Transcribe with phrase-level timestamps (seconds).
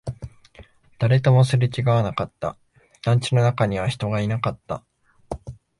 [0.97, 2.57] 誰ともすれ違わなかった、
[3.03, 4.83] 団地の中には人がいなかった